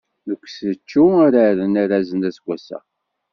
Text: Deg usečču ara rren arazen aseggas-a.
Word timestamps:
Deg 0.27 0.39
usečču 0.45 1.03
ara 1.25 1.43
rren 1.51 1.75
arazen 1.83 2.27
aseggas-a. 2.29 2.79